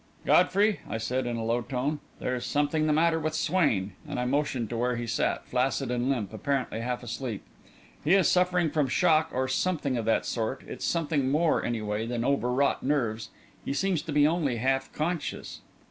[0.25, 4.25] "Godfrey," I said, in a low tone, "there's something the matter with Swain," and I
[4.25, 7.43] motioned to where he sat, flaccid and limp, apparently half asleep.
[8.03, 10.63] "He is suffering from shock, or something of that sort.
[10.65, 13.29] It's something more, anyway, than over wrought nerves.
[13.63, 15.61] He seems to be only half conscious."